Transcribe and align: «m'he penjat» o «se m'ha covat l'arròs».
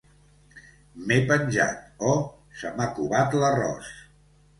«m'he 1.01 1.17
penjat» 1.31 2.07
o 2.13 2.13
«se 2.61 2.71
m'ha 2.79 2.87
covat 3.01 3.37
l'arròs». 3.45 3.93